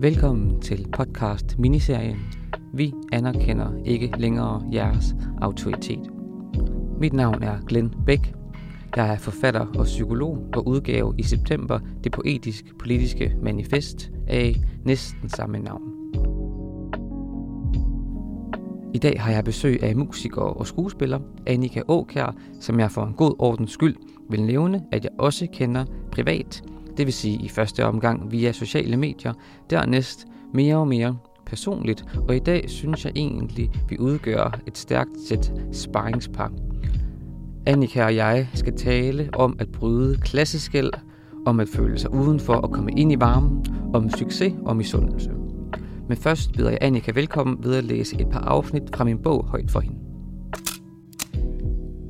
[0.00, 2.16] Velkommen til podcast miniserien
[2.72, 6.10] Vi anerkender ikke længere jeres autoritet.
[7.00, 8.34] Mit navn er Glenn Bæk.
[8.96, 15.58] Jeg er forfatter og psykolog og udgav i september det poetisk-politiske manifest af næsten samme
[15.58, 15.82] navn.
[18.94, 23.14] I dag har jeg besøg af musiker og skuespiller Annika Åkær, som jeg for en
[23.14, 23.96] god ordens skyld
[24.30, 26.62] vil nævne, at jeg også kender privat,
[26.96, 29.32] det vil sige i første omgang via sociale medier,
[29.70, 35.20] dernæst mere og mere personligt, og i dag synes jeg egentlig, vi udgør et stærkt
[35.28, 36.52] sæt sparringspar.
[37.66, 40.90] Annika og jeg skal tale om at bryde klasseskæld,
[41.46, 45.30] om at føle sig udenfor og komme ind i varmen, om succes og misundelse.
[46.08, 49.44] Men først byder jeg Annika velkommen ved at læse et par afsnit fra min bog
[49.44, 49.98] højt for hende.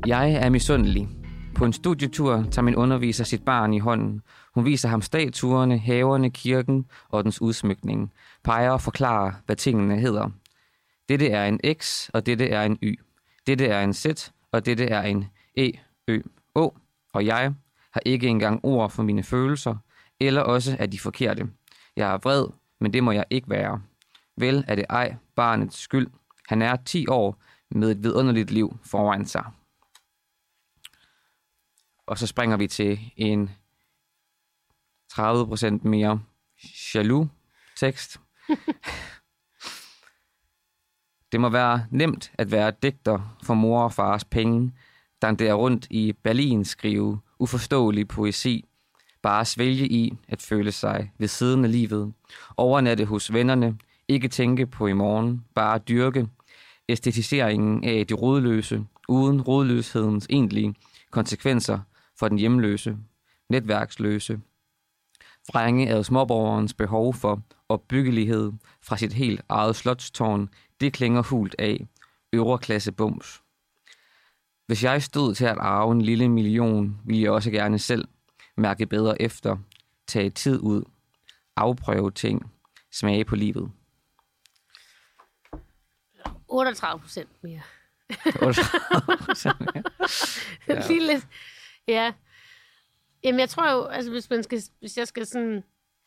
[0.07, 1.09] Jeg er misundelig.
[1.55, 4.23] På en studietur tager min underviser sit barn i hånden.
[4.55, 8.13] Hun viser ham statuerne, haverne, kirken og dens udsmykning.
[8.45, 10.31] Peger og forklarer, hvad tingene hedder.
[11.09, 13.01] Dette er en X, og dette er en Y.
[13.47, 14.07] Dette er en Z,
[14.53, 15.25] og dette er en
[15.57, 15.71] E,
[16.09, 16.21] Ø,
[16.55, 16.75] Å.
[17.13, 17.55] Og jeg
[17.93, 19.77] har ikke engang ord for mine følelser,
[20.21, 21.47] eller også er de forkerte.
[21.97, 22.47] Jeg er vred,
[22.81, 23.81] men det må jeg ikke være.
[24.37, 26.07] Vel er det ej barnets skyld.
[26.49, 29.45] Han er 10 år med et vidunderligt liv foran sig.
[32.07, 33.51] Og så springer vi til en
[35.13, 36.23] 30% mere
[36.95, 37.29] jaloux
[37.77, 38.21] tekst.
[41.33, 44.73] det må være nemt at være digter for mor og fars penge,
[45.23, 48.65] der rundt i Berlin skrive uforståelig poesi,
[49.23, 52.13] bare svælge i at føle sig ved siden af livet,
[52.57, 56.29] overnatte hos vennerne, ikke tænke på i morgen, bare dyrke
[56.89, 60.75] æstetiseringen af det rodløse, uden rodløshedens egentlige
[61.11, 61.79] konsekvenser
[62.19, 62.97] for den hjemløse,
[63.49, 64.41] netværksløse,
[65.49, 70.49] vrænge af småborgerens behov for opbyggelighed fra sit helt eget slotstårn,
[70.81, 71.87] det klinger hult af,
[72.33, 73.43] øvre klasse bums.
[74.67, 78.09] Hvis jeg stod til at arve en lille million, ville jeg også gerne selv
[78.57, 79.57] mærke bedre efter,
[80.07, 80.83] tage tid ud,
[81.57, 82.53] afprøve ting,
[82.93, 83.71] smage på livet.
[86.49, 87.61] 38 procent mere.
[88.43, 89.83] 38 procent mere.
[90.69, 90.87] Ja.
[90.89, 91.27] Lige lidt.
[91.89, 92.13] Ja.
[93.25, 95.65] Jamen, jeg tror jo, altså, hvis, man skal, hvis jeg skal sådan...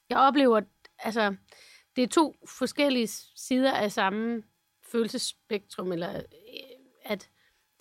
[0.09, 0.61] Jeg oplever,
[0.99, 1.35] altså,
[1.95, 4.43] det er to forskellige sider af samme
[4.91, 6.23] følelsespektrum, eller øh,
[7.03, 7.29] at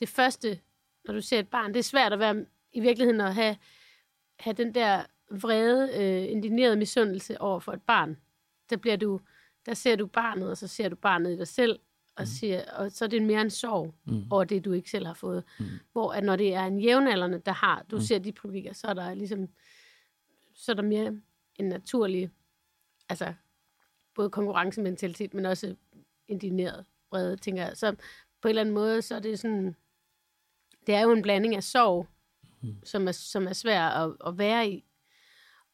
[0.01, 0.61] det første,
[1.05, 3.57] når du ser et barn, det er svært at være i virkeligheden at have,
[4.39, 8.17] have den der vrede, øh, indigneret misundelse over for et barn.
[8.71, 9.21] Der bliver du,
[9.67, 11.79] der ser du barnet, og så ser du barnet i dig selv,
[12.17, 12.27] og, mm.
[12.27, 14.25] siger, og så er det mere en sorg mm.
[14.31, 15.45] over det, du ikke selv har fået.
[15.59, 15.67] Mm.
[15.93, 18.03] Hvor at når det er en jævnaldrende, der har, du mm.
[18.03, 19.49] ser de privilegier, så er der ligesom,
[20.55, 21.21] så er der mere
[21.57, 22.31] en naturlig,
[23.09, 23.35] altså
[24.15, 25.77] både konkurrencementalitet, men også
[26.29, 27.77] indineret vrede, tænker jeg.
[27.77, 27.97] Så
[28.43, 29.77] på en eller anden måde, så er det sådan,
[30.87, 32.07] det er jo en blanding af sorg,
[32.63, 32.77] mm.
[32.85, 34.85] som, er, som er svær at, at være i,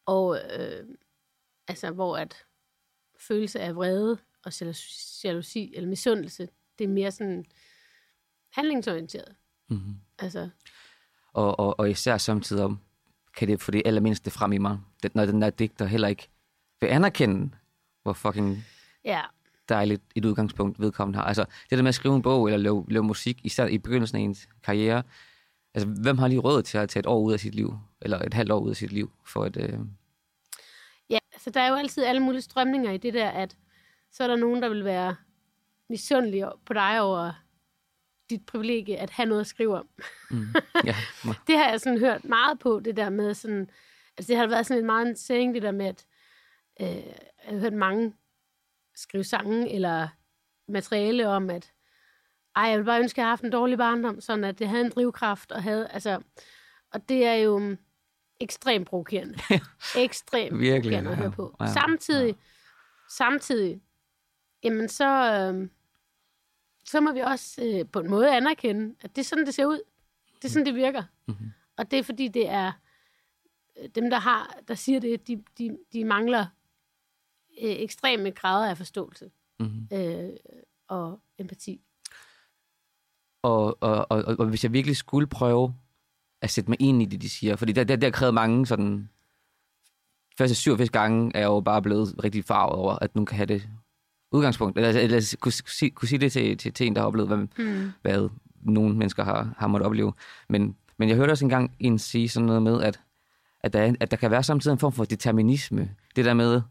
[0.05, 0.85] og øh,
[1.67, 2.45] altså, hvor at
[3.19, 4.53] følelse af vrede og
[5.23, 7.45] jalousi eller misundelse, det er mere sådan
[8.53, 9.35] handlingsorienteret.
[9.69, 9.95] Mm-hmm.
[10.19, 10.49] Altså.
[11.33, 12.79] Og, og, og især samtidig om,
[13.37, 16.29] kan det få det allermindste frem i mig, det, når den der digter heller ikke
[16.81, 17.49] vil anerkende,
[18.03, 18.65] hvor fucking
[19.05, 19.21] ja.
[19.69, 21.25] dejligt et udgangspunkt vedkommende har.
[21.25, 24.17] Altså, det der med at skrive en bog eller lave, lave musik, især i begyndelsen
[24.17, 25.03] af ens karriere,
[25.73, 28.19] altså, hvem har lige råd til at tage et år ud af sit liv, eller
[28.19, 29.57] et halvt år ud af sit liv, for at...
[29.57, 29.79] Øh...
[31.09, 33.57] Ja, altså der er jo altid alle mulige strømninger i det der, at
[34.13, 35.15] så er der nogen, der vil være
[35.89, 37.43] misundelige på dig over
[38.29, 39.89] dit privilegie at have noget at skrive om.
[40.31, 40.45] Mm.
[40.87, 40.95] Yeah.
[41.47, 43.69] det har jeg sådan hørt meget på, det der med sådan,
[44.17, 46.05] altså det har været sådan en meget en saying, det der med, at
[46.81, 48.13] øh, jeg har hørt mange
[48.95, 50.07] skrive sange eller
[50.67, 51.73] materiale om, at
[52.55, 54.67] ej, jeg vil bare ønske, at jeg havde haft en dårlig barndom, sådan at det
[54.67, 56.21] havde en drivkraft, og havde, altså,
[56.91, 57.75] og det er jo
[58.39, 59.39] ekstremt provokerende.
[59.97, 61.55] ekstremt Virkelig, provokerende at høre på.
[61.59, 62.41] Ja, samtidig, ja.
[63.09, 63.81] samtidig,
[64.63, 65.69] jamen så, øh,
[66.85, 69.65] så må vi også øh, på en måde anerkende, at det er sådan, det ser
[69.65, 69.81] ud.
[70.35, 71.03] Det er sådan, det virker.
[71.27, 71.51] Mm-hmm.
[71.77, 72.71] Og det er fordi, det er
[73.81, 76.45] øh, dem, der har, der siger det, de, de, de mangler
[77.61, 79.87] øh, ekstreme grader af forståelse mm-hmm.
[79.93, 80.29] øh,
[80.87, 81.81] og empati.
[83.41, 85.75] Og, og, og, og, og hvis jeg virkelig skulle prøve
[86.41, 88.65] at sætte mig ind i det, de siger, fordi der, der, der har krævet mange
[88.65, 89.09] sådan...
[90.37, 93.45] Første 87 gange er jeg jo bare blevet rigtig farvet over, at nogen kan have
[93.45, 93.69] det
[94.33, 97.27] udgangspunkt, eller, eller kunne, sige, kunne sige det til, til, til en, der har oplevet,
[97.29, 97.91] hvad, mm.
[98.01, 98.29] hvad
[98.61, 100.13] nogle mennesker har, har måttet opleve.
[100.49, 102.99] Men, men jeg hørte også engang en sige sådan noget med, at,
[103.59, 105.89] at, der, at der kan være samtidig en form for determinisme.
[106.15, 106.61] Det der med,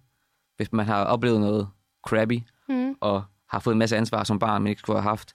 [0.56, 1.68] hvis man har oplevet noget
[2.06, 2.94] crappy, Mm.
[3.00, 5.34] og har fået en masse ansvar som barn, man ikke skulle have haft,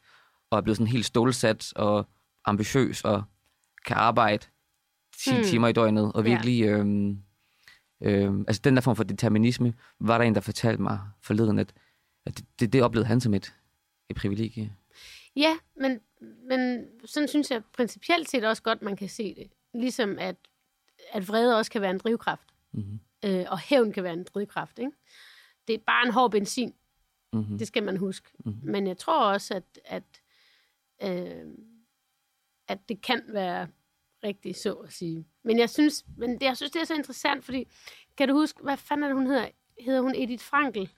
[0.51, 2.07] og er blevet sådan helt stålsat og
[2.45, 3.24] ambitiøs, og
[3.85, 4.45] kan arbejde
[5.24, 5.44] 10 Hmm.
[5.44, 6.63] timer i døgnet, og virkelig...
[6.63, 7.18] Øhm,
[8.03, 11.74] øhm, altså den der form for determinisme, var der en, der fortalte mig forleden, at
[12.29, 13.53] det, det, det oplevede han som et,
[14.09, 14.75] et privilegie.
[15.35, 19.51] Ja, men, men sådan synes jeg principielt set også godt, man kan se det.
[19.74, 20.35] Ligesom at,
[21.12, 22.47] at vrede også kan være en drivkraft.
[22.71, 23.00] Mm-hmm.
[23.25, 24.79] Øh, og hævn kan være en drivkraft.
[24.79, 24.91] Ikke?
[25.68, 26.74] Det er bare en hård benzin.
[27.33, 27.57] Mm-hmm.
[27.57, 28.29] Det skal man huske.
[28.45, 28.59] Mhm.
[28.63, 30.03] Men jeg tror også, at, at,
[31.03, 31.45] øh,
[32.68, 33.68] at det kan være
[34.24, 35.27] rigtigt, så at sige.
[35.44, 37.68] Men jeg synes, men det, jeg synes, det er så interessant, fordi
[38.18, 39.50] kan du huske, hvad fanden er det, hun hedder?
[39.79, 40.89] Hedder hun Edith Frankel?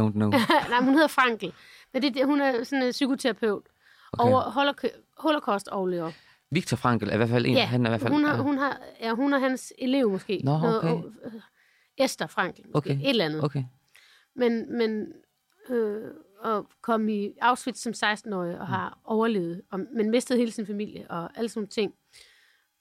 [0.00, 0.30] Don't know.
[0.70, 1.52] Nej, hun hedder Frankel.
[1.92, 3.62] Men det, det, hun er sådan en psykoterapeut.
[4.12, 4.30] Okay.
[4.32, 6.12] Over holoca- holocaust-overlever.
[6.50, 7.52] Victor Frankl er i hvert fald en.
[7.56, 8.42] Ja, han er i hvert fald, hun, har, ja.
[8.42, 10.40] hun, har, ja, hun er hans elev måske.
[10.44, 11.08] Nå, Noget- okay.
[11.24, 11.32] øh,
[11.98, 12.76] Esther Frankel, måske.
[12.90, 13.00] Okay.
[13.00, 13.44] Et eller andet.
[13.44, 13.64] Okay.
[14.36, 15.12] Men, men
[15.70, 20.66] øh, og kom i Auschwitz som 16-årig og har overlevet, og, men mistet hele sin
[20.66, 21.94] familie og alle sådan nogle ting.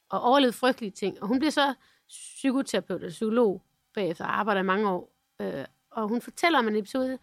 [0.10, 1.22] Og overlevet frygtelige ting.
[1.22, 1.74] Og hun bliver så
[2.10, 3.62] psykoterapeut eller psykolog
[3.94, 5.10] bagefter og arbejder i mange år.
[5.42, 7.20] Øh, og hun fortæller om en episode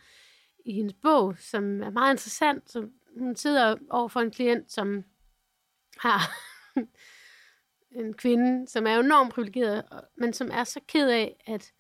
[0.65, 2.71] i hendes bog, som er meget interessant.
[2.71, 2.89] Så
[3.19, 5.05] hun sidder over for en klient, som
[5.99, 6.21] har
[8.01, 11.73] en kvinde, som er enormt privilegeret, og- men som er så ked af, at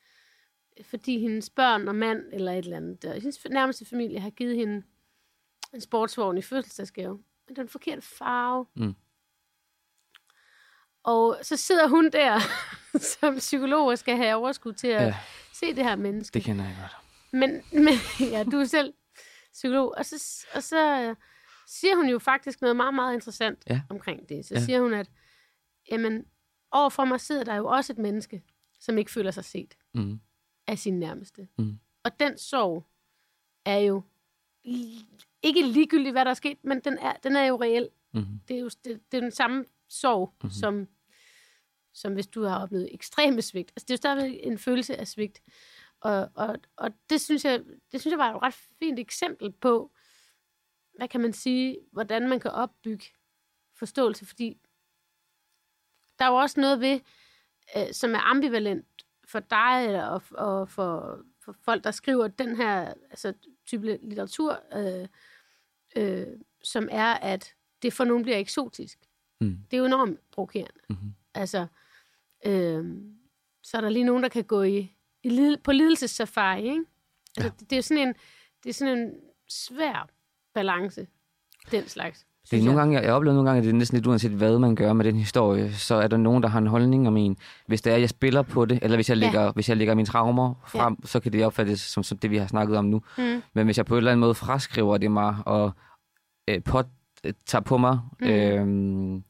[0.82, 4.56] fordi hendes børn og mand eller et eller andet, der, hendes nærmeste familie har givet
[4.56, 4.82] hende
[5.74, 7.22] en sportsvogn i fødselsdagsgave.
[7.46, 8.66] Men den forkerte farve.
[8.76, 8.94] Mm.
[11.02, 12.40] Og så sidder hun der
[13.20, 15.14] som psykolog og skal have overskud til at ja.
[15.60, 16.34] Se det her menneske.
[16.34, 16.96] Det kender jeg godt.
[17.32, 17.50] Men,
[17.84, 18.94] men ja, du er selv
[19.52, 19.94] psykolog.
[19.96, 21.16] Og så, og så øh,
[21.66, 23.82] siger hun jo faktisk noget meget, meget interessant Ja.
[23.88, 24.44] omkring det.
[24.46, 24.60] Så Ja.
[24.60, 25.10] siger hun, at
[25.90, 26.24] jamen,
[26.70, 28.42] overfor mig sidder der jo også et menneske,
[28.80, 30.20] som ikke føler sig set Mm.
[30.66, 31.48] af sin nærmeste.
[31.58, 31.78] Mm.
[32.04, 32.86] Og den sorg
[33.64, 34.02] er jo
[35.42, 37.88] ikke ligegyldigt, hvad der er sket, men den er, den er jo reel.
[38.14, 38.24] Mm.
[38.48, 40.50] Det er jo det, det er den samme sorg, mm-hmm.
[40.50, 40.88] som,
[41.92, 43.70] som hvis du har oplevet ekstreme svigt.
[43.70, 45.42] Altså, det er jo stadigvæk en følelse af svigt.
[46.00, 49.92] Og, og, og det, synes jeg, det synes jeg var et ret fint eksempel på,
[50.96, 53.04] hvad kan man sige, hvordan man kan opbygge
[53.74, 54.56] forståelse, fordi
[56.18, 57.00] der er jo også noget ved,
[57.76, 58.86] øh, som er ambivalent
[59.24, 63.34] for dig eller, og, og for, for folk, der skriver den her altså,
[63.66, 65.08] type litteratur, øh,
[65.96, 66.26] øh,
[66.64, 68.98] som er, at det for nogen bliver eksotisk.
[69.40, 69.58] Mm.
[69.70, 70.80] Det er jo enormt provokerende.
[70.88, 71.14] Mhm.
[71.34, 71.66] Altså,
[72.46, 72.84] øh,
[73.62, 76.84] så er der lige nogen, der kan gå i, i lid, på lidelsessafari, ikke?
[77.36, 77.60] Altså, Ja.
[77.60, 78.14] det, det, er sådan en,
[78.64, 79.10] det er sådan en
[79.48, 80.08] svær
[80.54, 81.06] balance,
[81.70, 82.26] den slags.
[82.50, 84.30] Det er nogle gange, jeg, jeg oplever nogle gange, at det er næsten lidt uanset,
[84.30, 87.16] hvad man gør med den historie, så er der nogen, der har en holdning om
[87.16, 87.36] en.
[87.66, 89.24] Hvis det er, at jeg spiller på det, eller hvis jeg Ja.
[89.24, 91.06] lægger, hvis jeg lægger mine traumer frem, ja.
[91.06, 93.02] så kan det opfattes som, som det, vi har snakket om nu.
[93.18, 93.42] Mm.
[93.54, 95.72] Men hvis jeg på en eller anden måde fraskriver det mig, og
[96.48, 96.86] øh, pot,
[97.24, 98.26] øh, tager på mig, mm.
[98.26, 99.22] øh,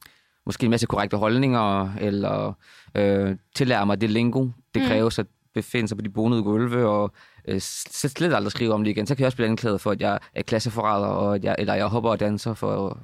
[0.45, 2.53] måske en masse korrekte holdninger, eller
[2.95, 4.87] øh, tillærer mig det lingo, det Mm.
[4.87, 7.11] kræves at befinde sig på de bonede gulve, og
[7.45, 10.01] øh, slet, aldrig skrive om det igen, så kan jeg også blive anklaget for, at
[10.01, 12.99] jeg er klasseforræder, og at jeg, eller jeg hopper og danser for,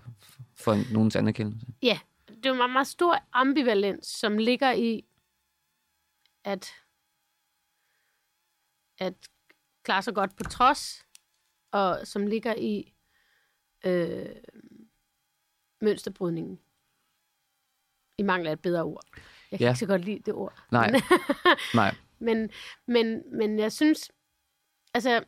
[0.56, 1.66] for nogens anerkendelse.
[1.82, 5.06] Ja, det er en meget stor ambivalens, som ligger i,
[6.46, 6.74] at,
[9.00, 9.14] at
[9.84, 11.06] klare sig godt på trods,
[11.72, 12.94] og som ligger i
[13.86, 14.26] øh,
[15.82, 16.60] mønsterbrydningen.
[18.18, 19.04] I mangler et bedre ord.
[19.52, 19.72] Jeg kan Ja.
[19.72, 20.64] ikke så godt lide det ord.
[20.72, 20.92] Nej,
[21.76, 21.96] nej.
[22.20, 22.50] Men,
[22.88, 24.12] men, men jeg synes,
[24.94, 25.24] altså,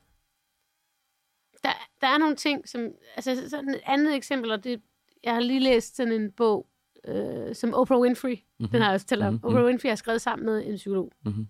[1.64, 1.70] der,
[2.02, 4.82] der er nogle ting, som, altså sådan et andet eksempel, og det,
[5.24, 6.68] jeg har lige læst sådan en bog,
[7.08, 8.68] øh, som Oprah Winfrey, mm-hmm.
[8.70, 9.34] den har jeg også talt om.
[9.34, 11.48] Mhm, Oprah Winfrey har skrevet sammen med en psykolog, Mhm.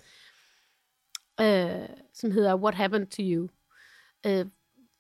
[1.42, 3.50] øh, som hedder What Happened to You,
[4.26, 4.46] øh,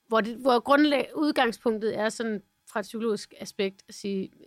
[0.07, 4.45] hvor, det, hvor grundlag, udgangspunktet er sådan fra et psykologisk aspekt at sige øh,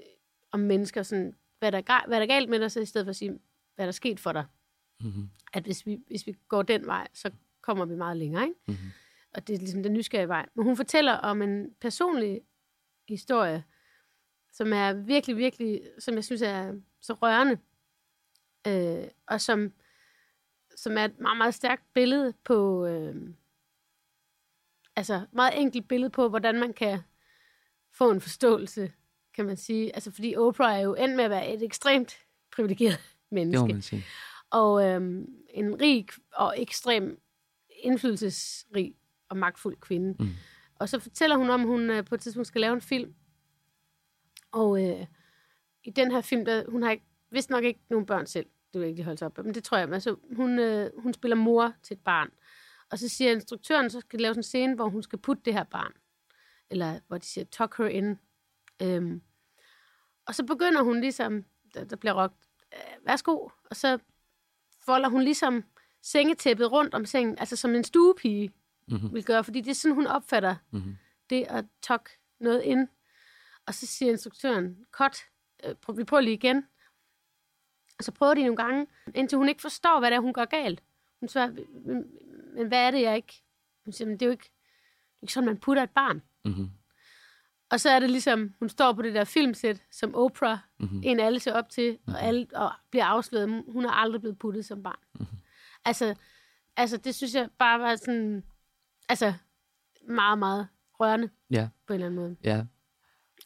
[0.52, 3.06] om mennesker, sådan, hvad, der er, hvad der er galt med dig, så i stedet
[3.06, 3.30] for at sige,
[3.74, 4.44] hvad der er sket for dig
[5.00, 5.30] Mm-hmm.
[5.52, 8.44] at hvis vi, hvis vi går den vej, så kommer vi meget længere.
[8.44, 8.60] Ikke?
[8.66, 8.90] Mm-hmm.
[9.34, 10.48] Og det er ligesom den nysgerrige vej.
[10.54, 12.40] Men hun fortæller om en personlig
[13.08, 13.64] historie,
[14.52, 17.58] som er virkelig, virkelig, som jeg synes er så rørende.
[18.66, 19.72] Øh, og som,
[20.76, 23.34] som er et meget, meget stærkt billede på, øh,
[24.96, 27.00] altså meget enkelt billede på, hvordan man kan
[27.90, 28.92] få en forståelse,
[29.34, 29.94] kan man sige.
[29.94, 32.16] Altså fordi Oprah er jo endt med at være et ekstremt
[32.52, 32.98] privilegeret
[33.30, 34.04] Det menneske må man sige.
[34.50, 37.20] og øhm, en rig og ekstrem
[37.82, 38.94] indflydelsesrig
[39.28, 40.22] og magtfuld kvinde.
[40.22, 40.30] Mm.
[40.74, 43.14] Og så fortæller hun om, at hun øh, på et tidspunkt skal lave en film.
[44.52, 45.06] Og øh,
[45.84, 48.80] i den her film, der, hun har ikke, vist nok ikke nogen børn selv, det
[48.80, 49.92] vil jeg ikke lige holde sig op, men det tror jeg.
[49.92, 52.30] Altså, hun, øh, hun spiller mor til et barn.
[52.90, 55.42] Og så siger instruktøren, så skal de lave sådan en scene, hvor hun skal putte
[55.44, 55.92] det her barn.
[56.70, 58.18] Eller hvor de siger, tuck her in.
[58.82, 59.22] Øhm,
[60.26, 62.34] og så begynder hun ligesom, der, der bliver råbt,
[62.72, 63.48] øh, værsgo.
[63.70, 63.98] Og så
[64.84, 65.64] folder hun ligesom
[66.02, 68.52] sengetæppet rundt om sengen, altså som en stuepige
[68.88, 69.14] mm-hmm.
[69.14, 70.96] vil gøre, fordi det er sådan, hun opfatter mm-hmm.
[71.30, 72.10] det at tuck
[72.40, 72.88] noget ind.
[73.66, 75.16] Og så siger instruktøren, cut,
[75.64, 76.66] øh, vi prøver lige igen.
[77.98, 80.44] Og så prøver de nogle gange, indtil hun ikke forstår, hvad det er, hun gør
[80.44, 80.82] galt.
[81.20, 81.50] Hun siger,
[82.54, 83.42] men hvad er det, jeg ikke...
[83.84, 86.22] Hun siger, men det er jo ikke, det er ikke sådan, man putter et barn.
[86.44, 86.70] Mm-hmm.
[87.72, 91.00] Og så er det ligesom, hun står på det der filmsæt som Oprah, mm-hmm.
[91.04, 92.14] en alle ser op til, mm-hmm.
[92.14, 93.64] og, alle, og bliver afsløret.
[93.68, 94.98] Hun har aldrig blevet puttet som barn.
[95.14, 95.38] Mm-hmm.
[95.84, 96.14] Altså,
[96.76, 98.42] altså, det synes jeg bare var sådan,
[99.08, 99.32] altså,
[100.08, 100.66] meget, meget
[101.00, 101.68] rørende ja.
[101.86, 102.36] på en eller anden måde.
[102.44, 102.64] Ja,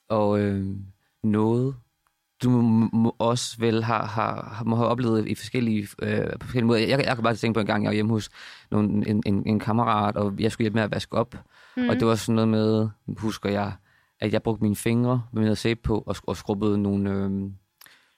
[0.08, 0.76] og øh,
[1.22, 1.76] noget,
[2.42, 6.80] du må også vel har, har, må have oplevet i forskellige, øh, på forskellige måder.
[6.80, 8.30] Jeg, jeg kan bare tænke på en gang, jeg var hjemme hos
[8.70, 11.34] nogle, en, en, en kammerat, og jeg skulle hjælpe med at vaske op.
[11.76, 11.88] Mm.
[11.88, 13.72] Og det var sådan noget med, husker jeg,
[14.20, 17.52] at jeg brugte mine fingre med noget sæbe på, og, og skrubbede nogle, øh, nogle,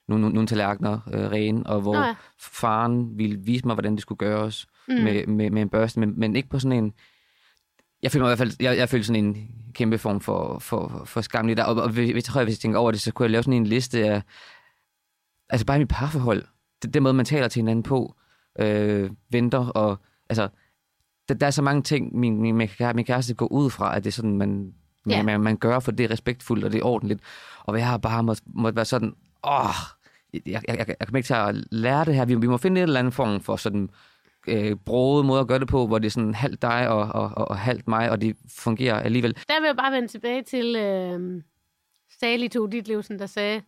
[0.08, 2.14] nogle, nogle tallerkener øh, rene, og hvor Nå ja.
[2.38, 4.94] faren ville vise mig, hvordan det skulle gøres mm.
[4.94, 6.92] med, med, med en børste, men, men ikke på sådan en...
[8.02, 11.02] Jeg føler mig i hvert fald, jeg, jeg føler sådan en kæmpe form for, for,
[11.04, 13.24] for skam lige der, og, og hvis, jeg, hvis jeg tænker over det, så kunne
[13.24, 14.22] jeg lave sådan en liste af,
[15.50, 16.44] altså bare mit parforhold,
[16.82, 18.14] det, den måde, man taler til hinanden på,
[18.58, 20.48] øh, venter, og altså,
[21.28, 22.56] der, der er så mange ting, min, min,
[22.94, 24.74] min kæreste går ud fra, at det er sådan, man,
[25.16, 25.22] ja.
[25.22, 27.20] man, man gør, for det er respektfuldt, og det er ordentligt.
[27.64, 29.74] Og jeg har bare måtte, måtte være sådan, åh,
[30.32, 32.24] jeg, jeg, jeg, jeg kommer ikke til at lære det her.
[32.24, 33.90] Vi, vi må finde en eller anden form for sådan
[34.48, 37.30] øh, broget måde at gøre det på, hvor det er sådan halvt dig og, og,
[37.36, 39.34] og, og halvt mig, og det fungerer alligevel.
[39.34, 41.42] Der vil jeg bare vende tilbage til øh,
[42.20, 43.62] Sally to dit liv, der sagde,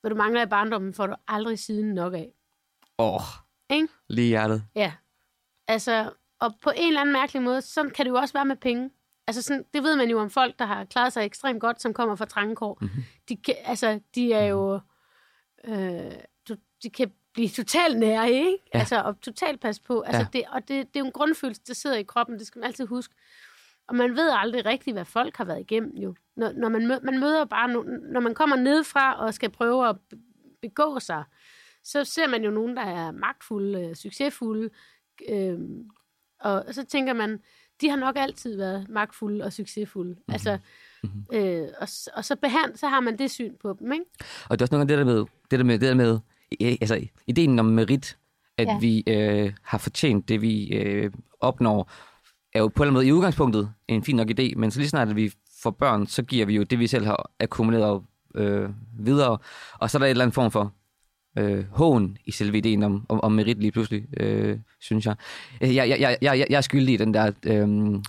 [0.00, 2.32] hvad du mangler i barndommen, får du aldrig siden nok af.
[2.98, 3.20] Åh, oh,
[3.70, 3.88] Ikke?
[4.08, 4.64] lige hjertet.
[4.74, 4.92] Ja.
[5.68, 8.56] Altså, og på en eller anden mærkelig måde, sådan kan det jo også være med
[8.56, 8.90] penge.
[9.30, 11.94] Altså sådan, det ved man jo om folk, der har klaret sig ekstremt godt, som
[11.94, 12.78] kommer fra trangekår.
[12.80, 13.02] Mm-hmm.
[13.28, 14.80] De, altså, de er jo...
[15.64, 16.12] Øh,
[16.82, 18.58] de kan blive totalt nære, ikke?
[18.74, 18.78] Ja.
[18.78, 20.00] Altså, og totalt passe på.
[20.00, 20.38] Altså, ja.
[20.38, 22.66] det, og det, det er jo en grundfølelse, der sidder i kroppen, det skal man
[22.66, 23.14] altid huske.
[23.88, 26.14] Og man ved aldrig rigtigt, hvad folk har været igennem, jo.
[26.36, 27.68] Når, når man, møder, man møder bare,
[28.12, 29.96] når man kommer nedfra og skal prøve at
[30.62, 31.24] begå sig,
[31.84, 34.70] så ser man jo nogen, der er magtfulde, succesfulde,
[35.28, 35.58] øh,
[36.40, 37.40] og så tænker man,
[37.80, 40.10] de har nok altid været magtfulde og succesfulde.
[40.10, 40.32] Mm-hmm.
[40.32, 40.58] Altså,
[41.02, 41.24] mm-hmm.
[41.32, 44.04] Øh, og, og så, behand, så har man det syn på dem, ikke?
[44.48, 46.18] Og det er også noget af det der med, det der med, det der med
[46.60, 48.18] altså, ideen om merit,
[48.58, 48.78] at ja.
[48.78, 51.10] vi øh, har fortjent det, vi øh,
[51.40, 51.92] opnår,
[52.52, 54.78] er jo på en eller anden måde i udgangspunktet en fin nok idé, men så
[54.78, 55.32] lige snart at vi
[55.62, 58.02] får børn, så giver vi jo det, vi selv har akkumuleret
[58.34, 58.68] øh,
[58.98, 59.38] videre,
[59.78, 60.72] og så er der et eller andet form for
[61.38, 65.16] øh, hån i selve ideen om, om, om merit lige pludselig, øh, synes jeg.
[65.60, 67.32] Jeg, jeg, jeg, jeg, jeg er skyldig i den der...
[67.46, 68.00] Øh,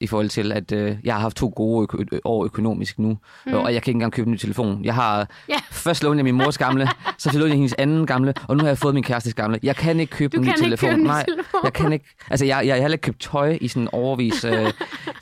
[0.00, 3.54] i forhold til, at øh, jeg har haft to gode øko- år økonomisk nu, mm.
[3.54, 4.84] og jeg kan ikke engang købe en ny telefon.
[4.84, 5.60] Jeg har yeah.
[5.70, 6.88] først lånt min mors gamle,
[7.18, 9.58] så lånte jeg hendes anden gamle, og nu har jeg fået min kærestes gamle.
[9.62, 10.90] Jeg kan ikke købe du en ny telefon.
[10.90, 11.60] Købe Nej, telefon.
[11.64, 12.04] jeg kan ikke.
[12.30, 14.44] Altså, jeg, jeg, jeg har heller ikke købt tøj i sådan en overvis.
[14.44, 14.52] Øh,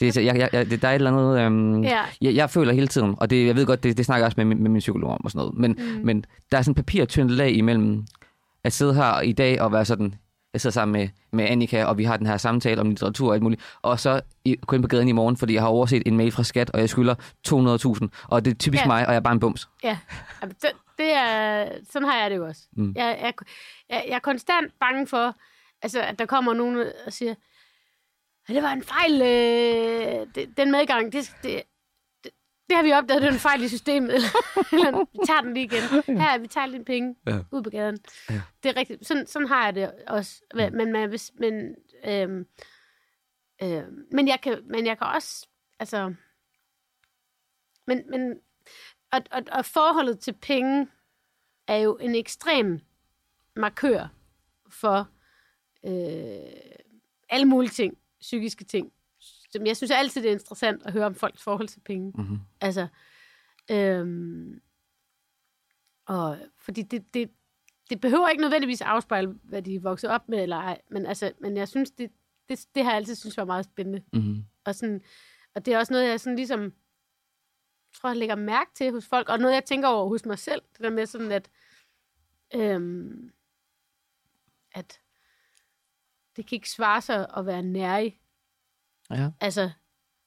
[0.01, 1.39] det, jeg, jeg, det, der er et eller andet...
[1.39, 2.07] Øh, yeah.
[2.21, 4.45] jeg, jeg føler hele tiden, og det, jeg ved godt, det, det snakker jeg også
[4.45, 6.05] med, med, min psykolog om og sådan noget, men, mm.
[6.05, 8.05] men der er sådan papirtyndt lag imellem
[8.65, 10.15] at sidde her i dag og være sådan,
[10.57, 13.35] jeg sidder sammen med, med Annika, og vi har den her samtale om litteratur og
[13.35, 14.21] alt muligt, og så
[14.67, 16.81] gå ind på gaden i morgen, fordi jeg har overset en mail fra skat, og
[16.81, 17.15] jeg skylder
[17.49, 18.87] 200.000, og det er typisk ja.
[18.87, 19.69] mig, og jeg er bare en bums.
[19.85, 19.99] Ja,
[20.43, 22.63] det, det er, sådan har jeg det jo også.
[22.73, 22.93] Mm.
[22.97, 23.33] Jeg, jeg,
[23.91, 25.35] jeg, jeg er konstant bange for,
[25.83, 27.35] altså, at der kommer nogen og siger,
[28.49, 31.63] det var en fejl, øh, det, den medgang, det, det,
[32.69, 34.15] det har vi opdaget, det er en fejl i systemet.
[34.73, 35.83] Eller, vi tager den lige igen.
[36.21, 37.39] Her, vi tager lidt penge ja.
[37.53, 37.99] ud på gaden.
[38.31, 38.41] Ja.
[38.63, 39.07] Det er rigtigt.
[39.07, 40.43] Sådan, sådan har jeg det også.
[40.55, 42.47] Men, men, men, hvis, men, øhm,
[43.63, 45.49] øhm, men, jeg kan, men jeg kan også...
[45.79, 46.15] Altså,
[47.87, 48.39] men, men
[49.13, 50.89] og, og, og forholdet til penge
[51.69, 52.81] er jo en ekstrem
[53.57, 54.09] markør
[54.71, 55.09] for
[55.87, 56.73] øh,
[57.29, 58.93] alle mulige ting, psykiske ting
[59.53, 62.13] som jeg synes altid, det er interessant at høre om folks forhold til penge.
[62.15, 62.39] Mm-hmm.
[62.61, 62.87] Altså,
[63.71, 64.61] øhm,
[66.07, 67.31] og fordi det, det,
[67.91, 71.57] det behøver ikke nødvendigvis afspejle, hvad de vokser op med, eller ej, men, altså, men
[71.57, 72.11] jeg synes, det,
[72.49, 74.03] det, det har jeg altid synes var meget spændende.
[74.13, 74.45] Mm-hmm.
[74.65, 75.03] Og, sådan,
[75.55, 76.73] og det er også noget, jeg sådan ligesom,
[77.95, 80.63] tror, jeg lægger mærke til hos folk, og noget, jeg tænker over hos mig selv,
[80.73, 81.51] det der med sådan, at,
[82.55, 83.33] øhm,
[84.73, 85.01] at
[86.37, 88.21] det kan ikke svare sig at være nærig
[89.11, 89.29] Ja.
[89.41, 89.71] Altså,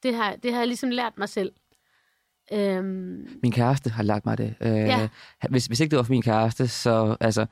[0.03, 1.51] det har, det har jeg ligesom lært mig selv.
[2.53, 3.27] Øhm...
[3.43, 4.55] Min kæreste har lært mig det.
[4.61, 5.07] Øh, ja.
[5.49, 7.45] hvis, hvis ikke det var for min kæreste, så altså,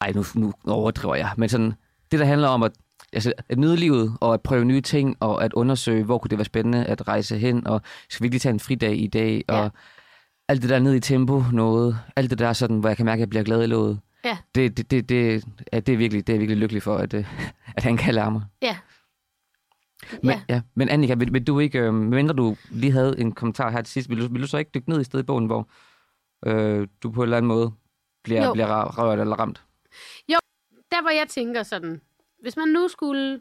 [0.00, 1.72] ej, nu, nu overdriver jeg, men sådan,
[2.10, 2.72] det der handler om at,
[3.12, 6.38] altså, at nyde livet, og at prøve nye ting, og at undersøge, hvor kunne det
[6.38, 9.44] være spændende at rejse hen, og skal vi ikke lige tage en fridag i dag,
[9.48, 9.68] og Ja.
[10.48, 13.18] alt det der ned i tempo, noget, alt det der sådan, hvor jeg kan mærke,
[13.18, 14.00] at jeg bliver glad i låget.
[14.24, 14.36] Ja.
[14.54, 17.24] Det, det, det, det, ja, det, er virkelig, det er virkelig lykkelig for, at, øh,
[17.76, 18.42] at han kan lære mig.
[18.62, 18.76] Ja.
[20.22, 20.42] Men, ja.
[20.48, 20.62] ja.
[20.74, 23.92] men Annika, vil, vil du ikke, øh, mindre du lige havde en kommentar her til
[23.92, 25.68] sidst, vil du, vil du så ikke dykke ned i stedet i bogen, hvor
[26.46, 27.72] øh, du på en eller anden måde
[28.24, 28.52] bliver, Jo.
[28.52, 29.64] bliver rørt eller ramt?
[30.90, 32.00] Der, hvor jeg tænker sådan,
[32.42, 33.40] hvis man nu skulle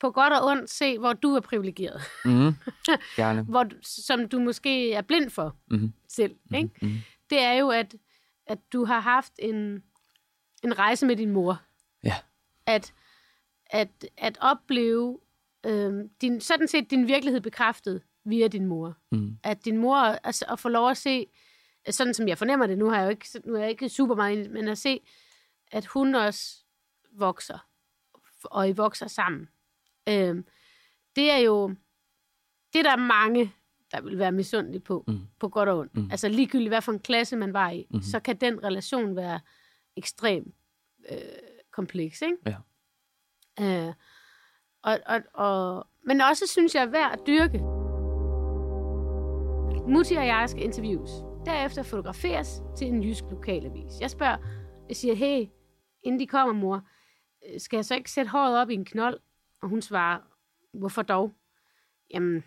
[0.00, 2.30] på godt og ondt se, hvor du er privilegeret, Mm.
[3.16, 3.42] Gerne.
[3.42, 5.92] hvor, som du måske er blind for Mm-hmm.
[6.08, 6.70] selv, ikke?
[6.82, 6.98] Mm-hmm.
[7.30, 7.94] det er jo, at,
[8.46, 9.82] at du har haft en,
[10.64, 11.62] en rejse med din mor.
[12.04, 12.14] Ja.
[12.66, 12.92] At,
[13.66, 15.18] at, at opleve
[15.66, 18.96] øh, din, sådan set din virkelighed bekræftet via din mor.
[19.12, 19.38] Mm.
[19.42, 21.26] At din mor, altså at få lov at se,
[21.90, 24.14] sådan som jeg fornemmer det, nu har jeg jo ikke, nu er jeg ikke super
[24.14, 25.00] meget, men at se,
[25.72, 26.64] at hun også
[27.12, 27.68] vokser,
[28.44, 29.48] og I vokser sammen.
[30.08, 30.42] Øh,
[31.16, 31.68] det er jo,
[32.72, 33.52] det er der mange,
[33.92, 35.18] der vil være misundelige på, Mm.
[35.38, 35.96] på godt og ondt.
[35.96, 36.08] Mm.
[36.10, 38.02] Altså ligegyldigt, hvad for en klasse man var i, Mhm.
[38.02, 39.40] så kan den relation være
[39.96, 40.52] ekstrem
[41.10, 41.18] øh,
[41.70, 42.36] kompleks, ikke?
[42.46, 43.88] Ja.
[43.88, 43.94] Øh,
[44.84, 47.58] og, og, og, men også synes jeg er værd at dyrke.
[49.88, 51.10] Mutti og jeg skal interviews.
[51.46, 54.00] Derefter fotograferes til en jysk lokalavis.
[54.00, 54.36] Jeg spørger,
[54.88, 55.46] jeg siger, hey,
[56.02, 56.88] inden de kommer, mor,
[57.48, 59.20] øh, skal jeg så ikke sætte håret op i en knold?
[59.62, 60.20] Og hun svarer,
[60.72, 61.32] hvorfor dog?
[62.14, 62.44] Jamen,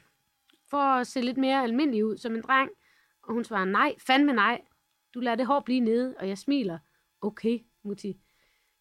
[0.69, 2.69] for at se lidt mere almindelig ud som en dreng.
[3.23, 4.61] Og hun svarer, nej, fandme nej.
[5.13, 6.77] Du lader det hår blive nede, og jeg smiler.
[7.21, 8.17] Okay, Mutti.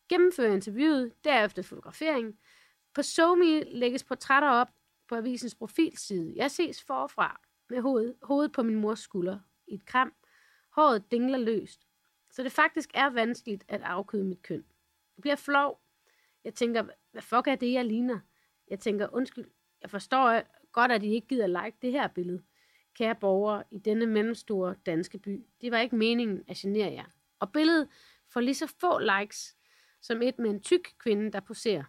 [0.09, 2.35] Gennemfører interviewet, derefter fotograferingen,
[2.95, 4.69] på SoMe lægges portrætter op
[5.09, 6.33] på avisens profilside.
[6.37, 10.15] Jeg ses forfra med hovedet, hovedet på min mors skulder i et kram.
[10.71, 11.87] Håret dingler løst.
[12.31, 14.65] Så det faktisk er vanskeligt at afkøde mit køn.
[15.17, 15.81] Jeg bliver flov.
[16.45, 16.83] Jeg tænker,
[17.13, 18.21] hvad fuck er det, jeg ligner?
[18.69, 19.51] Jeg tænker, undskyld,
[19.83, 22.43] jeg forstår godt, at I ikke gider like det her billede.
[22.95, 25.47] Kære borgere i denne mellemstore danske by.
[25.61, 27.05] Det var ikke meningen at genere jer.
[27.39, 27.89] Og billedet
[28.29, 29.57] får lige så få likes,
[30.01, 31.85] som et med en tyk kvinde, der poserer.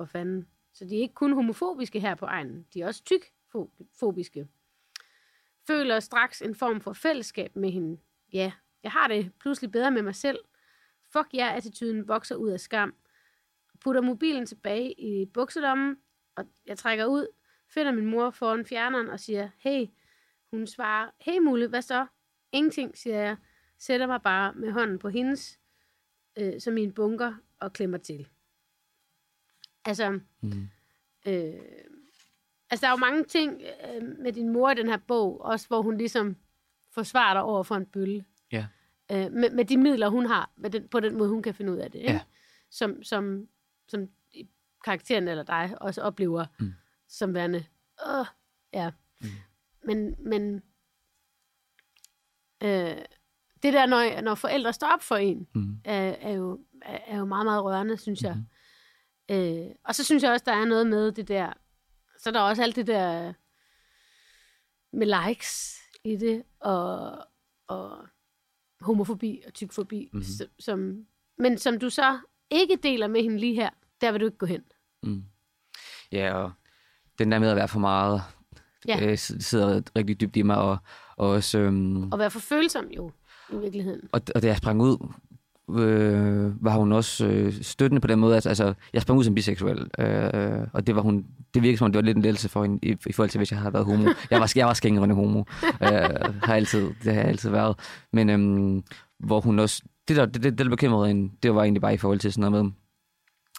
[0.00, 0.48] Nå, hvor fanden.
[0.72, 2.66] Så de er ikke kun homofobiske her på egnen.
[2.74, 4.48] De er også tykfobiske.
[5.66, 8.00] Føler straks en form for fællesskab med hende.
[8.32, 10.38] Ja, jeg har det pludselig bedre med mig selv.
[11.12, 12.94] Fuck jer-attituden vokser ud af skam.
[13.80, 15.96] Putter mobilen tilbage i bukselommen,
[16.36, 17.26] og jeg trækker ud,
[17.68, 19.86] finder min mor foran fjerneren og siger, hey,
[20.50, 22.06] hun svarer, hey Mulle, hvad så?
[22.52, 23.36] Ingenting, siger jeg.
[23.78, 25.60] Sætter mig bare med hånden på hendes,
[26.38, 28.28] øh, som i en bunker, og klemmer til.
[29.90, 30.68] Altså, Mm.
[31.26, 31.54] øh,
[32.70, 33.62] altså der er jo mange ting
[33.94, 36.36] øh, med din mor i den her bog, også hvor hun ligesom
[36.92, 38.24] forsvarer dig over for en bølle.
[38.52, 38.66] Ja.
[39.12, 41.72] Øh, med, med de midler, hun har, med den, på den måde, hun kan finde
[41.72, 41.98] ud af det.
[41.98, 42.12] Ikke?
[42.12, 42.20] Ja.
[42.70, 43.48] Som, som,
[43.88, 44.08] som
[44.84, 46.72] karakteren eller dig også oplever Mm.
[47.08, 47.64] som værende,
[48.06, 48.26] åh,
[48.72, 48.90] ja.
[49.20, 49.26] Mm.
[49.84, 50.62] Men, men
[52.62, 52.96] øh,
[53.62, 55.76] det der, når, når forældre står op for en, Mm.
[55.84, 58.36] er, er, jo, er, er jo meget, meget rørende, synes jeg.
[59.30, 61.52] Øh, og så synes jeg også, der er noget med det der,
[62.18, 63.32] så er der også alt det der
[64.96, 67.18] med likes i det, og,
[67.68, 68.06] og
[68.80, 70.18] homofobi og tykfobi, Mhm.
[70.22, 70.50] mm-hmm.
[70.58, 71.06] som,
[71.38, 72.18] men som du så
[72.50, 74.62] ikke deler med hende lige her, der vil du ikke gå hen.
[75.02, 75.24] Mm.
[76.12, 76.52] Ja, og
[77.18, 78.22] den der med at være for meget,
[78.88, 79.06] Ja.
[79.10, 80.78] øh, sidder rigtig dybt i mig, og,
[81.16, 81.58] og også...
[81.58, 83.12] Øhm, Og være for følsom jo,
[83.52, 84.08] i virkeligheden.
[84.12, 85.12] Og, og da jeg sprang ud,
[85.78, 88.34] øh, var hun også øh, støttende på den måde.
[88.34, 91.26] Altså, altså, jeg sprang ud som biseksuel, øh, og det var hun.
[91.54, 93.38] Det virkede som om, det var lidt en lettelse for hende, i, i forhold til,
[93.38, 94.08] hvis jeg havde været homo.
[94.30, 95.44] Jeg var, jeg var skængerende homo.
[95.82, 95.88] Øh,
[96.42, 97.76] har altid, det har jeg altid været.
[98.12, 98.82] Men øhm,
[99.18, 99.82] hvor hun også...
[100.08, 102.50] Det, der, det, det, der bekymrede hende, det var egentlig bare i forhold til sådan
[102.50, 102.72] noget med,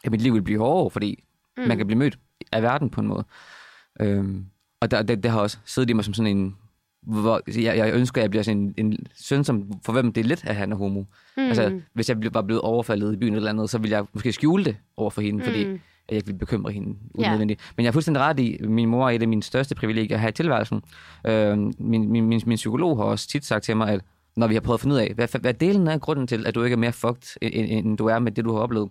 [0.03, 1.23] at mit liv ville blive hårdere, fordi
[1.57, 1.63] mm.
[1.67, 2.19] man kan blive mødt
[2.51, 3.23] af verden på en måde.
[3.99, 4.45] Øhm,
[4.81, 6.55] og der, det, det har også siddet i mig som sådan en...
[7.07, 10.21] Hvor, jeg, jeg ønsker, at jeg bliver sådan en, en søn, som, for hvem det
[10.21, 11.03] er lidt, at han er homo.
[11.37, 11.43] Mm.
[11.43, 14.65] Altså, hvis jeg var blevet overfaldet i byen eller andet, så ville jeg måske skjule
[14.65, 15.73] det over for hende, fordi Mm.
[15.73, 17.61] at jeg ikke ville bekymre hende unødvendigt.
[17.77, 20.17] Men jeg er fuldstændig ret i, at min mor er et af mine største privilegier
[20.17, 20.81] her i tilværelsen.
[21.27, 24.01] Øh, min, min, min, min psykolog har også tit sagt til mig, at
[24.37, 26.55] når vi har prøvet at finde ud af, hvad, hvad delen er grunden til, at
[26.55, 28.89] du ikke er mere fucked, end, end du er med det, du har oplevet.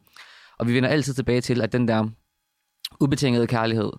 [0.58, 2.08] Og vi vender altid tilbage til, at den der
[3.00, 3.90] ubetingede kærlighed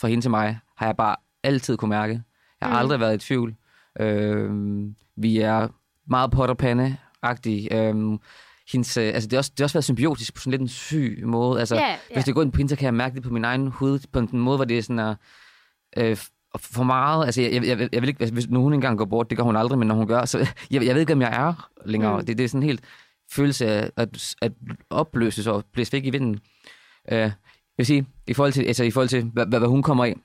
[0.00, 2.22] fra hende til mig, har jeg bare altid kunne mærke.
[2.60, 2.78] Jeg har Mm.
[2.78, 3.54] aldrig været i tvivl.
[4.00, 4.50] Øh,
[5.16, 5.68] vi er
[6.06, 7.74] meget pot og pande-agtige.
[7.76, 8.18] Øh,
[8.72, 10.68] hendes, øh, altså det, har også, det har også været symbiotisk på sådan lidt en
[10.68, 11.60] syg måde.
[11.60, 11.96] Altså, Ja, ja.
[12.14, 13.98] Hvis det går ind på hende, så kan jeg mærke det på min egen hud,
[14.12, 15.14] på en måde, hvor det er sådan er,
[15.96, 16.16] øh,
[16.58, 17.26] for meget.
[17.26, 19.44] Altså, jeg, jeg, jeg, jeg vil ikke, hvis nu hun engang går bort, det gør
[19.44, 20.38] hun aldrig, men når hun gør, så
[20.70, 22.20] jeg, jeg ved ikke, om jeg er længere.
[22.20, 22.26] Mm.
[22.26, 22.80] Det, det er sådan helt
[23.32, 24.52] følelse af at, at
[24.90, 26.34] opløses og blæse væk i vinden.
[27.12, 27.32] Øh, jeg
[27.78, 30.16] vil sige, i forhold til, altså i forhold til hvad, hvad, hvad hun kommer af,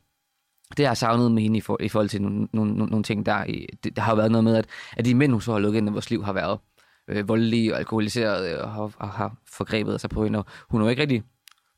[0.77, 3.25] det har jeg savnet med hende i, for, i forhold til nogle, nogle, nogle, ting,
[3.25, 4.65] der, i, det, der har været noget med, at,
[4.97, 6.59] at de mænd, hun så har lukket ind i vores liv, har været
[7.07, 10.85] øh, voldelige og alkoholiserede og har, og har forgrebet sig på hende, og hun har
[10.85, 11.23] jo ikke rigtig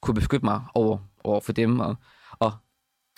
[0.01, 1.95] kunne beskytte mig over, over for dem, og,
[2.39, 2.53] og,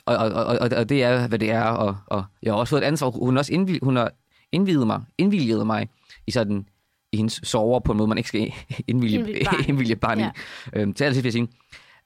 [0.05, 2.81] og, og, og, og det er, hvad det er, og, og jeg har også fået
[2.81, 3.09] et ansvar.
[3.09, 4.11] Hun har også indvild, hun har
[4.51, 5.89] indvidet mig, indvilget mig
[6.27, 6.67] i sådan
[7.11, 8.41] i hendes sover på en måde, man ikke skal
[8.87, 9.65] indvilge, Indvilge barn.
[9.67, 10.21] indvilge barn i.
[10.21, 10.31] Ja.
[10.73, 11.57] Øhm, til allersidst vil jeg sige,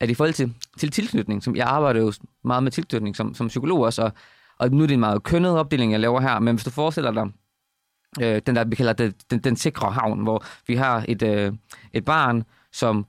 [0.01, 3.47] at i forhold til, til tilknytning, som jeg arbejder jo meget med tilknytning som, som
[3.47, 4.11] psykolog også, og,
[4.59, 7.11] og nu er det en meget kønnet opdeling, jeg laver her, men hvis du forestiller
[7.11, 7.27] dig,
[8.21, 11.53] øh, den der, vi kalder det, den, den sikre havn, hvor vi har et, øh,
[11.93, 13.05] et barn, som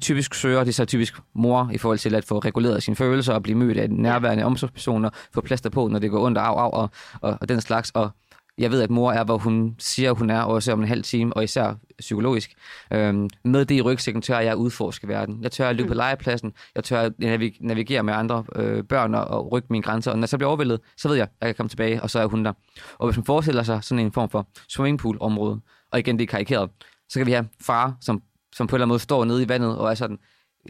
[0.00, 3.34] typisk søger, det er så typisk mor, i forhold til at få reguleret sine følelser
[3.34, 6.64] og blive mødt af nærværende omsorgspersoner, få plaster på, når det går ondt og af,
[6.64, 8.10] af og, og, og den slags, og
[8.58, 11.32] jeg ved, at mor er, hvor hun siger, hun er, også om en halv time,
[11.36, 12.50] og især psykologisk.
[12.92, 15.42] Øhm, med det i rygsækken tør jeg udforske verden.
[15.42, 16.52] Jeg tør at løbe på legepladsen.
[16.74, 20.10] Jeg tør at navig- navigere med andre øh, børn og, og rykke mine grænser.
[20.10, 22.10] Og når jeg så bliver overvældet, så ved jeg, at jeg kan komme tilbage, og
[22.10, 22.52] så er hun der.
[22.98, 25.60] Og hvis man forestiller sig sådan en form for swimmingpool-område,
[25.92, 26.70] og igen, det er karikeret,
[27.08, 28.22] så kan vi have far, som,
[28.54, 30.18] som på en eller anden måde står nede i vandet, og er sådan,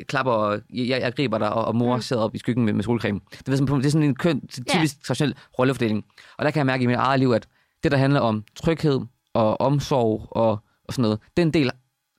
[0.08, 1.98] klapper, og jeg, jeg griber dig, og, og mor Mm.
[1.98, 2.02] mm.
[2.02, 3.20] sidder op i skyggen med, med solcreme.
[3.30, 5.00] Det er, sådan, det er sådan en køn, typisk Ja.
[5.06, 6.04] traditionel rollefordeling.
[6.38, 7.48] Og der kan jeg mærke i mit eget liv, at
[7.86, 9.00] det, der handler om tryghed
[9.34, 10.50] og omsorg og,
[10.84, 11.70] og sådan noget, den del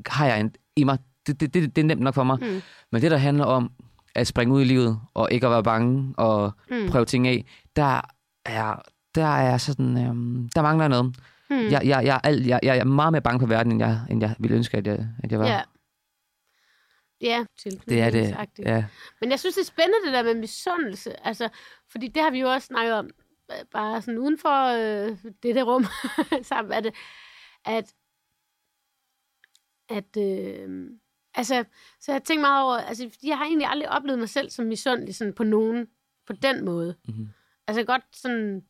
[0.06, 0.98] har jeg en, i mig.
[1.28, 2.38] Det, det, det, det er nemt nok for mig.
[2.42, 2.62] Mm.
[2.92, 3.72] Men det, der handler om
[4.16, 6.88] at springe ud i livet og ikke at være bange og Mm.
[6.90, 8.02] prøve ting af, der
[8.46, 8.82] er,
[9.16, 11.06] der er sådan, øhm, der mangler noget.
[11.50, 11.56] Mm.
[11.58, 14.22] Jeg, jeg, jeg, er jeg, jeg er meget mere bange på verden, end jeg, end
[14.22, 15.48] jeg ville ønske, at jeg, at jeg var.
[15.48, 15.62] Ja.
[17.22, 17.46] Ja,
[17.90, 18.36] Det er det.
[18.60, 18.86] Ja.
[19.22, 21.28] Men jeg synes, det er spændende, det der med misundelse.
[21.28, 21.50] Altså,
[21.92, 23.10] fordi det har vi jo også snakket om,
[23.72, 25.86] bare sådan uden for øh, det der rum
[26.44, 26.94] sammen, at,
[27.66, 27.96] at,
[29.90, 30.90] at øh,
[31.34, 31.66] altså,
[32.00, 34.66] så jeg tænker meget over, altså, fordi jeg har egentlig aldrig oplevet mig selv som
[34.66, 35.88] misundelig sådan på nogen,
[36.28, 36.96] på den måde.
[37.08, 37.28] Mhm.
[37.68, 38.66] Altså godt sådan,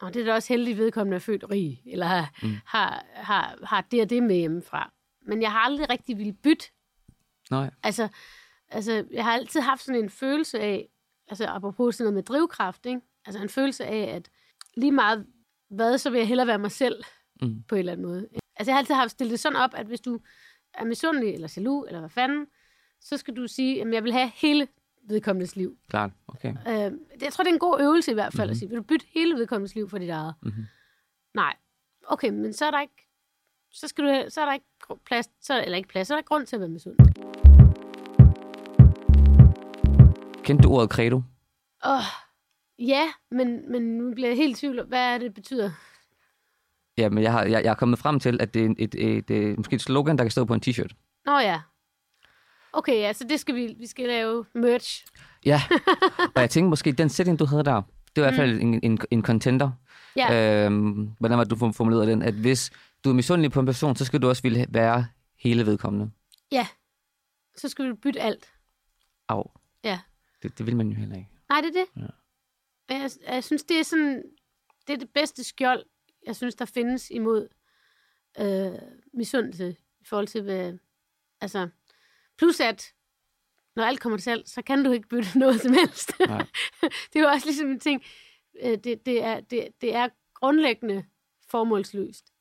[0.00, 2.54] og det er da også heldigt vedkommende er født rig, eller har, mm.
[2.66, 4.92] har, har, har det og det med hjemmefra.
[5.22, 6.66] Men jeg har aldrig rigtig ville bytte
[7.50, 7.70] Nej.
[7.82, 8.08] Altså,
[8.68, 10.88] altså, jeg har altid haft sådan en følelse af,
[11.28, 13.00] altså apropos sådan noget med drivkraft, ikke?
[13.26, 14.30] Altså en følelse af, at
[14.76, 15.26] lige meget
[15.70, 17.04] hvad, så vil jeg hellere være mig selv
[17.42, 17.62] Mm.
[17.68, 18.28] på en eller anden måde.
[18.56, 20.20] Altså jeg har altid haft stillet det sådan op, at hvis du
[20.74, 22.46] er misundelig eller jaloux, eller hvad fanden,
[23.00, 24.68] så skal du sige, at jeg vil have hele
[25.08, 25.76] vedkommendes liv.
[25.88, 26.10] Klart.
[26.28, 26.48] Okay.
[26.68, 28.46] Øh, jeg tror, det er en god øvelse i hvert fald mm-hmm.
[28.46, 28.50] Mhm.
[28.50, 30.34] at sige, vil du bytte hele vedkommendes liv for dit eget?
[30.42, 30.64] Mhm.
[31.34, 31.56] Nej.
[32.08, 33.08] Okay, men så er der ikke,
[33.72, 34.66] så skal du, så er der ikke
[35.06, 37.14] plads, så, eller ikke plads, så er der grund til at være misundelig.
[40.44, 41.16] Kendte du ordet credo?
[41.16, 42.02] Åh, oh,
[42.78, 45.70] ja, men, men nu bliver jeg helt i tvivl om, hvad er det, betyder.
[46.98, 49.16] Ja, men jeg har, jeg, jeg er kommet frem til, at det er et, et,
[49.18, 51.20] et, et, måske et slogan, der kan stå på en t-shirt.
[51.26, 51.60] Nå ja.
[52.72, 55.04] Okay, ja, så det skal vi, vi skal lave merch.
[55.44, 55.60] Ja,
[56.34, 57.82] og jeg tænkte måske, den sætning, du havde der,
[58.16, 59.70] det var i hvert fald en, en, en contender.
[60.16, 62.22] Ja, Øhm, hvordan var det, du formulerede den?
[62.22, 62.70] At hvis
[63.04, 65.06] du er misundelig på en person, så skal du også ville være
[65.38, 66.10] hele vedkommende.
[66.52, 66.66] ja.
[67.58, 68.52] Så skal vi bytte alt.
[69.28, 69.44] Au.
[69.84, 69.98] Ja.
[70.42, 71.28] Det, det vil man jo heller ikke.
[71.48, 72.02] Nej, det er det.
[72.02, 72.06] Ja.
[72.88, 74.22] Jeg, jeg synes, det er sådan,
[74.86, 75.84] det er det bedste skjold,
[76.26, 77.48] jeg synes, der findes imod
[78.40, 78.78] øh,
[79.14, 80.78] misundelse i forhold til, hvad,
[81.40, 81.68] altså,
[82.38, 82.92] plus at,
[83.76, 86.12] når alt kommer til alt, så kan du ikke bytte noget som helst.
[86.20, 86.46] Nej.
[87.12, 88.02] det er jo også ligesom en ting,
[88.62, 91.04] øh, det, det, er, det, det er grundlæggende
[91.50, 92.32] formålsløst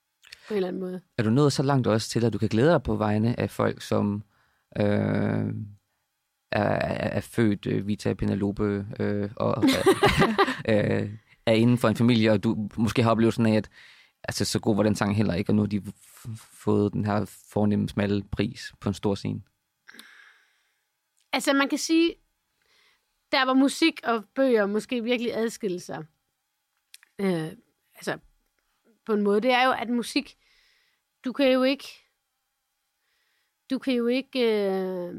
[0.47, 1.01] på en eller anden måde.
[1.17, 3.49] Er du nået så langt også til, at du kan glæde dig på vegne af
[3.49, 4.23] folk, som
[4.79, 5.45] øh,
[6.55, 9.63] er, er, er født øh, Vita Penelope øh, og
[10.69, 11.09] øh,
[11.45, 13.69] er inden for en familie, og du måske har oplevet sådan af, at
[14.23, 15.83] altså, så god var den sang heller ikke, og nu har de
[16.53, 19.41] fået den her fornemme smalle pris på en stor scene.
[21.33, 22.15] Altså, man kan sige,
[23.31, 26.05] der var musik og bøger måske virkelig adskilte sig,
[27.19, 27.51] øh,
[27.95, 28.17] altså
[29.05, 30.37] på en måde, det er jo, at musik,
[31.25, 31.87] du kan jo ikke,
[33.69, 35.13] du kan jo ikke, øh,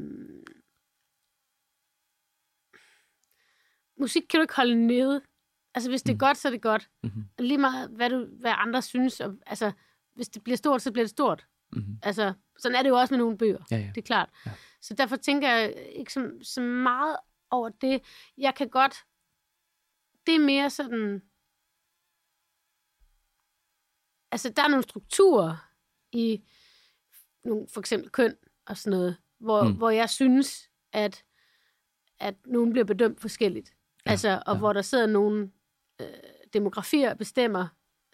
[3.99, 5.21] musik kan du ikke holde nede.
[5.73, 6.19] Altså, hvis det er Mm.
[6.19, 6.89] godt, så er det godt.
[7.03, 7.23] Mm-hmm.
[7.37, 9.19] Og lige meget, hvad, du, hvad andre synes.
[9.19, 9.71] Og, altså,
[10.15, 11.47] hvis det bliver stort, så bliver det stort.
[11.73, 11.99] Mm-hmm.
[12.03, 13.63] Altså, sådan er det jo også med nogle bøger.
[13.71, 13.91] Ja, ja.
[13.95, 14.29] Det er klart.
[14.45, 14.51] Ja.
[14.81, 17.17] Så derfor tænker jeg ikke så, så meget
[17.51, 18.01] over det.
[18.37, 18.95] Jeg kan godt...
[20.25, 21.21] Det er mere sådan...
[24.31, 25.71] Altså, der er nogle strukturer
[26.11, 26.43] i
[27.43, 29.77] nogle, for eksempel køn og sådan noget, hvor, mm.
[29.77, 31.25] hvor jeg synes, at,
[32.19, 33.73] at nogen bliver bedømt forskelligt.
[34.09, 34.59] Altså, og ja.
[34.59, 35.51] hvor der sidder nogle
[36.01, 36.07] øh,
[36.53, 37.67] demografier og bestemmer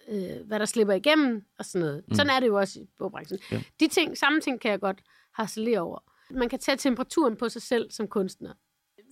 [0.09, 2.03] øh, hvad der slipper igennem og sådan noget.
[2.07, 2.15] Mm.
[2.15, 3.39] Sådan er det jo også i bogbranchen.
[3.51, 3.63] Ja.
[3.79, 5.01] De ting, samme ting kan jeg godt
[5.33, 5.99] harcelere over.
[6.31, 8.53] Man kan tage temperaturen på sig selv som kunstner.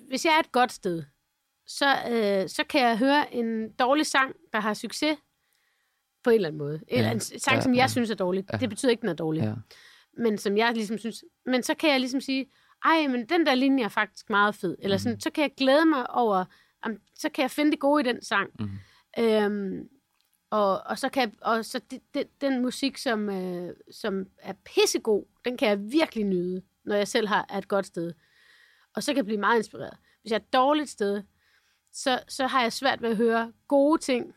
[0.07, 1.03] Hvis jeg er et godt sted,
[1.67, 5.17] så, øh, så kan jeg høre en dårlig sang, der har succes
[6.23, 6.81] på en eller anden måde.
[6.87, 7.11] En, Ja.
[7.11, 7.87] en sang, Ja, som jeg ja.
[7.87, 8.45] synes er dårlig.
[8.53, 8.57] Ja.
[8.57, 9.41] Det betyder ikke, den er dårlig.
[9.43, 9.53] Ja.
[10.17, 11.23] Men som jeg ligesom synes...
[11.45, 12.51] Men så kan jeg ligesom sige,
[12.85, 14.75] ej, men den der linje er faktisk meget fed.
[14.79, 16.45] Eller sådan, så kan jeg glæde mig over,
[16.83, 18.49] om, så kan jeg finde det gode i den sang.
[18.59, 18.79] Mhm.
[19.19, 19.89] Øhm,
[20.49, 25.25] og, og så kan og så det, det, den musik, som, øh, som er pissegod,
[25.45, 28.13] den kan jeg virkelig nyde, når jeg selv har er et godt sted.
[28.95, 29.97] Og så kan jeg blive meget inspireret.
[30.21, 31.23] Hvis jeg er et dårligt sted,
[31.93, 34.33] så, så har jeg svært ved at høre gode ting.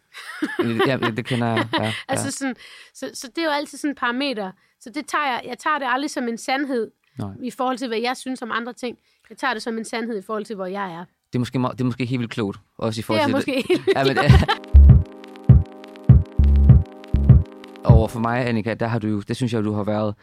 [0.86, 1.68] ja, det kender jeg.
[1.72, 2.30] Ja, Altså ja.
[2.30, 2.56] sådan,
[2.94, 4.52] så, så det er jo altid sådan en parameter.
[4.80, 7.30] Så det tager jeg, jeg tager det aldrig som en sandhed Nej.
[7.42, 8.98] i forhold til, hvad jeg synes om andre ting.
[9.30, 11.04] Jeg tager det som en sandhed i forhold til, hvor jeg er.
[11.34, 12.58] Det er måske, meget- det er måske helt vildt klogt.
[12.78, 14.18] Også i Det forhold er til måske helt Ja, men,
[17.94, 20.14] over for mig, Annika, der har du det synes jeg, du har været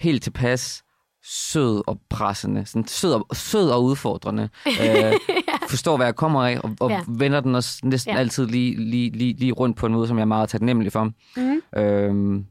[0.00, 0.84] helt tilpas
[1.22, 2.66] sød og pressende.
[2.66, 4.48] Sådan sød og, sød og udfordrende.
[4.82, 5.12] Øh,
[5.68, 6.96] forstår, hvad jeg kommer af, og, og Ja.
[6.96, 7.02] ja.
[7.08, 8.14] vender den også næsten Ja.
[8.14, 8.20] ja.
[8.20, 11.12] altid lige, lige, lige, lige rundt på en måde, som jeg er meget taknemmelig for.
[11.36, 11.62] Mhm.
[11.76, 12.46] Øhm,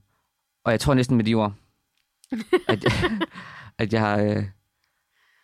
[0.66, 1.54] og jeg tror næsten med de ord,
[2.68, 2.86] at,
[3.80, 4.44] at jeg har, øh,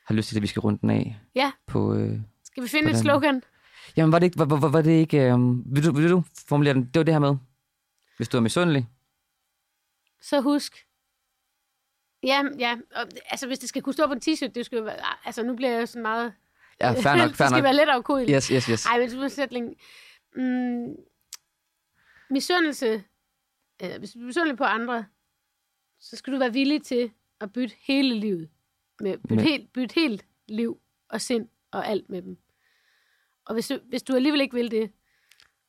[0.07, 1.17] har lyst til, at vi skal runde den af.
[1.35, 1.51] Ja.
[1.67, 2.19] På, øh,
[2.51, 3.43] Skal vi finde et Hvordan- slogan?
[3.97, 5.39] Jamen, var det ikke, var, var, var det ikke øh,
[5.75, 6.83] vil, du, vil du formulere den?
[6.85, 7.35] Det var det her med,
[8.17, 8.89] hvis du er misundelig.
[10.21, 10.85] Så husk.
[12.23, 12.77] Ja, ja.
[12.95, 14.97] Og, altså, hvis det skal kunne stå på en t-shirt, det skal jo være...
[15.25, 16.33] Altså, nu bliver jeg jo sådan meget...
[16.81, 17.63] Ja, fair nok, det fair skal nok.
[17.63, 18.35] være let afkodeligt.
[18.35, 18.85] Yes, yes, yes.
[18.85, 19.75] Ej, men udsætning.
[20.35, 20.95] Mm,
[22.29, 23.03] misundelse.
[23.83, 25.05] Øh, hvis du er misundelig på andre,
[25.99, 28.49] så skal du være villig til at bytte hele livet.
[28.99, 32.37] Med, bytte, Med- helt, bytte helt liv og sind og alt med dem.
[33.45, 34.91] Og hvis du, hvis du alligevel ikke vil det,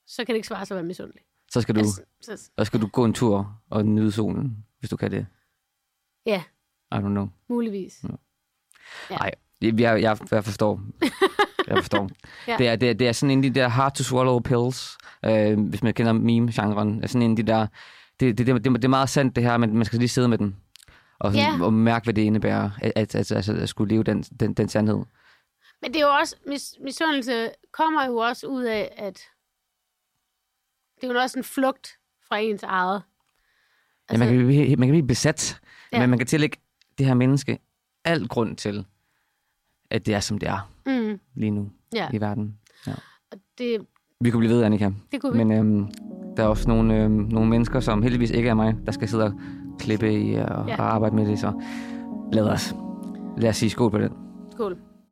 [0.06, 1.22] så kan det ikke svare sig at være misundelig.
[1.50, 4.90] Så skal du, Altså, så, så skal du gå en tur og nyde solen, hvis
[4.90, 5.26] du kan det.
[6.26, 6.42] ja,
[6.92, 7.28] I don't know.
[7.48, 8.04] muligvis.
[9.10, 9.14] Ja.
[9.14, 10.80] Nej, jeg, jeg, jeg, jeg forstår.
[11.68, 12.10] Jeg forstår.
[12.46, 12.52] Ja.
[12.52, 12.58] ja.
[12.58, 14.98] det, er, det, er, det er sådan en af de der hard to swallow pills,
[15.24, 17.02] øh, hvis man kender meme-genren.
[17.02, 17.66] Er sådan en af de der,
[18.20, 20.28] det, det, det, det, det er meget sandt det her, men man skal lige sidde
[20.28, 20.56] med den.
[21.18, 21.64] Og, sådan, Ja.
[21.64, 24.68] og mærke, hvad det indebærer, at, at, at, at, at skulle leve den, den, den
[24.68, 24.98] sandhed.
[25.82, 29.22] Men det er jo også, mis, misundelse kommer jo også ud af, at
[31.00, 33.02] det er jo også en flugt fra ens eget.
[34.08, 35.60] Altså, ja, man, kan blive, man kan blive besat,
[35.92, 35.96] Ja.
[35.96, 36.02] ja.
[36.02, 36.56] men man kan tillægge
[36.98, 37.58] det her menneske
[38.04, 38.86] al grund til,
[39.90, 42.58] at det er, som det er Mm, lige nu ja, i verden.
[43.32, 43.86] og det,
[44.20, 44.90] Vi kunne blive ved, Annika.
[45.12, 45.44] det kunne vi.
[45.44, 45.86] Men øhm,
[46.36, 49.24] der er også nogle, øhm, nogle mennesker, som heldigvis ikke er mig, der skal sidde
[49.24, 49.40] og
[49.78, 50.64] klippe i og, Ja.
[50.68, 50.76] ja.
[50.76, 51.38] og arbejde med det.
[51.38, 51.62] Så
[52.32, 52.74] lad os,
[53.38, 54.12] lad os sige skål på den.
[54.52, 54.78] Skål.